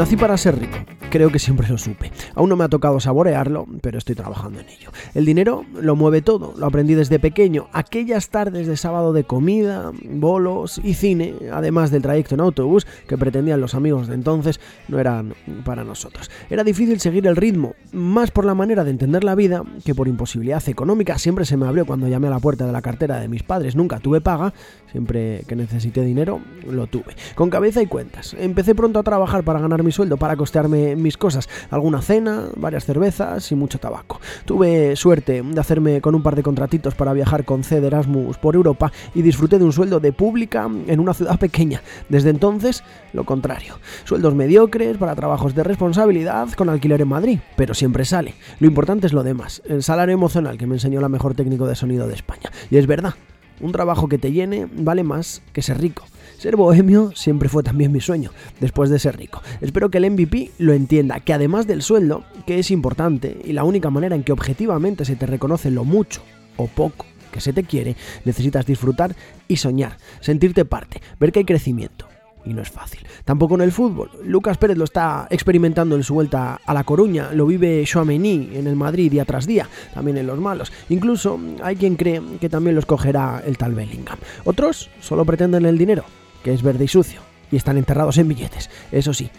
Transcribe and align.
Nací 0.00 0.16
para 0.16 0.34
ser 0.38 0.58
rico. 0.58 0.78
Creo 1.10 1.30
que 1.30 1.40
siempre 1.40 1.68
lo 1.68 1.76
supe. 1.76 2.12
Aún 2.36 2.48
no 2.48 2.56
me 2.56 2.62
ha 2.62 2.68
tocado 2.68 3.00
saborearlo, 3.00 3.66
pero 3.82 3.98
estoy 3.98 4.14
trabajando 4.14 4.60
en 4.60 4.68
ello. 4.68 4.90
El 5.12 5.24
dinero 5.24 5.64
lo 5.74 5.96
mueve 5.96 6.22
todo, 6.22 6.54
lo 6.56 6.66
aprendí 6.66 6.94
desde 6.94 7.18
pequeño. 7.18 7.66
Aquellas 7.72 8.28
tardes 8.28 8.68
de 8.68 8.76
sábado 8.76 9.12
de 9.12 9.24
comida, 9.24 9.90
bolos 10.04 10.80
y 10.82 10.94
cine, 10.94 11.34
además 11.52 11.90
del 11.90 12.02
trayecto 12.02 12.36
en 12.36 12.42
autobús 12.42 12.86
que 13.08 13.18
pretendían 13.18 13.60
los 13.60 13.74
amigos 13.74 14.06
de 14.06 14.14
entonces, 14.14 14.60
no 14.86 15.00
eran 15.00 15.34
para 15.64 15.82
nosotros. 15.82 16.30
Era 16.48 16.62
difícil 16.62 17.00
seguir 17.00 17.26
el 17.26 17.34
ritmo, 17.34 17.74
más 17.92 18.30
por 18.30 18.44
la 18.44 18.54
manera 18.54 18.84
de 18.84 18.92
entender 18.92 19.24
la 19.24 19.34
vida 19.34 19.64
que 19.84 19.96
por 19.96 20.06
imposibilidad 20.06 20.62
económica. 20.68 21.18
Siempre 21.18 21.44
se 21.44 21.56
me 21.56 21.66
abrió 21.66 21.86
cuando 21.86 22.06
llamé 22.06 22.28
a 22.28 22.30
la 22.30 22.38
puerta 22.38 22.66
de 22.66 22.72
la 22.72 22.82
cartera 22.82 23.18
de 23.18 23.26
mis 23.26 23.42
padres. 23.42 23.74
Nunca 23.74 23.98
tuve 23.98 24.20
paga, 24.20 24.54
siempre 24.92 25.42
que 25.48 25.56
necesité 25.56 26.02
dinero, 26.02 26.40
lo 26.68 26.86
tuve. 26.86 27.16
Con 27.34 27.50
cabeza 27.50 27.82
y 27.82 27.86
cuentas. 27.86 28.36
Empecé 28.38 28.76
pronto 28.76 29.00
a 29.00 29.02
trabajar 29.02 29.42
para 29.42 29.58
ganar 29.58 29.82
mi 29.82 29.90
sueldo, 29.90 30.16
para 30.16 30.36
costearme 30.36 30.99
mis 31.00 31.16
cosas, 31.16 31.48
alguna 31.70 32.02
cena, 32.02 32.48
varias 32.56 32.84
cervezas 32.84 33.50
y 33.52 33.54
mucho 33.54 33.78
tabaco. 33.78 34.20
Tuve 34.44 34.96
suerte 34.96 35.42
de 35.42 35.60
hacerme 35.60 36.00
con 36.00 36.14
un 36.14 36.22
par 36.22 36.36
de 36.36 36.42
contratitos 36.42 36.94
para 36.94 37.12
viajar 37.12 37.44
con 37.44 37.64
C 37.64 37.80
de 37.80 37.86
Erasmus 37.86 38.38
por 38.38 38.54
Europa 38.54 38.92
y 39.14 39.22
disfruté 39.22 39.58
de 39.58 39.64
un 39.64 39.72
sueldo 39.72 40.00
de 40.00 40.12
pública 40.12 40.68
en 40.86 41.00
una 41.00 41.14
ciudad 41.14 41.38
pequeña. 41.40 41.82
Desde 42.08 42.30
entonces, 42.30 42.82
lo 43.12 43.24
contrario. 43.24 43.78
Sueldos 44.04 44.34
mediocres 44.34 44.96
para 44.96 45.14
trabajos 45.14 45.54
de 45.54 45.64
responsabilidad 45.64 46.48
con 46.52 46.68
alquiler 46.68 47.00
en 47.00 47.08
Madrid, 47.08 47.38
pero 47.56 47.74
siempre 47.74 48.04
sale. 48.04 48.34
Lo 48.58 48.66
importante 48.66 49.06
es 49.06 49.12
lo 49.12 49.22
demás, 49.22 49.62
el 49.66 49.82
salario 49.82 50.14
emocional 50.14 50.58
que 50.58 50.66
me 50.66 50.74
enseñó 50.76 51.00
la 51.00 51.08
mejor 51.08 51.34
técnico 51.34 51.66
de 51.66 51.74
sonido 51.74 52.06
de 52.06 52.14
España. 52.14 52.50
Y 52.70 52.76
es 52.76 52.86
verdad, 52.86 53.14
un 53.60 53.72
trabajo 53.72 54.08
que 54.08 54.18
te 54.18 54.32
llene 54.32 54.68
vale 54.72 55.04
más 55.04 55.42
que 55.52 55.62
ser 55.62 55.80
rico. 55.80 56.04
Ser 56.38 56.56
bohemio 56.56 57.12
siempre 57.14 57.48
fue 57.48 57.62
también 57.62 57.92
mi 57.92 58.00
sueño, 58.00 58.30
después 58.60 58.88
de 58.88 58.98
ser 58.98 59.16
rico. 59.16 59.42
Espero 59.60 59.90
que 59.90 59.98
el 59.98 60.10
MVP 60.10 60.52
lo 60.58 60.72
entienda, 60.72 61.20
que 61.20 61.34
además 61.34 61.66
del 61.66 61.82
sueldo, 61.82 62.24
que 62.46 62.58
es 62.58 62.70
importante 62.70 63.36
y 63.44 63.52
la 63.52 63.64
única 63.64 63.90
manera 63.90 64.16
en 64.16 64.24
que 64.24 64.32
objetivamente 64.32 65.04
se 65.04 65.16
te 65.16 65.26
reconoce 65.26 65.70
lo 65.70 65.84
mucho 65.84 66.22
o 66.56 66.66
poco 66.66 67.06
que 67.30 67.40
se 67.40 67.52
te 67.52 67.64
quiere, 67.64 67.96
necesitas 68.24 68.66
disfrutar 68.66 69.14
y 69.48 69.56
soñar, 69.56 69.98
sentirte 70.20 70.64
parte, 70.64 71.00
ver 71.18 71.30
que 71.30 71.40
hay 71.40 71.44
crecimiento. 71.44 72.09
Y 72.44 72.54
no 72.54 72.62
es 72.62 72.70
fácil. 72.70 73.00
Tampoco 73.24 73.54
en 73.54 73.60
el 73.60 73.72
fútbol. 73.72 74.10
Lucas 74.24 74.56
Pérez 74.56 74.78
lo 74.78 74.84
está 74.84 75.26
experimentando 75.30 75.94
en 75.94 76.02
su 76.02 76.14
vuelta 76.14 76.60
a 76.64 76.74
La 76.74 76.84
Coruña. 76.84 77.30
Lo 77.32 77.46
vive 77.46 77.84
Chouameni 77.84 78.50
en 78.54 78.66
el 78.66 78.76
Madrid 78.76 79.10
día 79.10 79.24
tras 79.24 79.46
día. 79.46 79.68
También 79.92 80.16
en 80.16 80.26
los 80.26 80.40
malos. 80.40 80.72
Incluso 80.88 81.38
hay 81.62 81.76
quien 81.76 81.96
cree 81.96 82.22
que 82.40 82.48
también 82.48 82.74
lo 82.74 82.80
escogerá 82.80 83.42
el 83.44 83.58
tal 83.58 83.74
Bellingham. 83.74 84.18
Otros 84.44 84.90
solo 85.00 85.24
pretenden 85.24 85.66
el 85.66 85.76
dinero 85.76 86.04
que 86.42 86.52
es 86.52 86.62
verde 86.62 86.84
y 86.84 86.88
sucio, 86.88 87.20
y 87.50 87.56
están 87.56 87.78
enterrados 87.78 88.18
en 88.18 88.28
billetes, 88.28 88.70
eso 88.92 89.12
sí, 89.14 89.30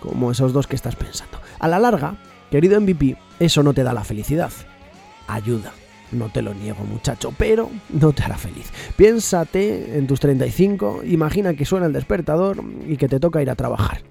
como 0.00 0.30
esos 0.30 0.52
dos 0.52 0.66
que 0.66 0.76
estás 0.76 0.96
pensando. 0.96 1.38
A 1.58 1.68
la 1.68 1.78
larga, 1.78 2.16
querido 2.50 2.80
MVP, 2.80 3.16
eso 3.38 3.62
no 3.62 3.72
te 3.72 3.82
da 3.82 3.92
la 3.92 4.04
felicidad. 4.04 4.52
Ayuda, 5.26 5.72
no 6.12 6.28
te 6.28 6.42
lo 6.42 6.54
niego 6.54 6.84
muchacho, 6.84 7.32
pero 7.36 7.70
no 7.88 8.12
te 8.12 8.22
hará 8.22 8.36
feliz. 8.36 8.72
Piénsate 8.96 9.98
en 9.98 10.06
tus 10.06 10.20
35, 10.20 11.02
imagina 11.04 11.54
que 11.54 11.64
suena 11.64 11.86
el 11.86 11.92
despertador 11.92 12.62
y 12.86 12.96
que 12.96 13.08
te 13.08 13.20
toca 13.20 13.42
ir 13.42 13.50
a 13.50 13.54
trabajar. 13.54 14.02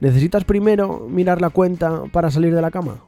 ¿Necesitas 0.00 0.44
primero 0.44 1.06
mirar 1.08 1.40
la 1.40 1.50
cuenta 1.50 2.04
para 2.10 2.30
salir 2.30 2.54
de 2.54 2.60
la 2.62 2.70
cama? 2.70 3.04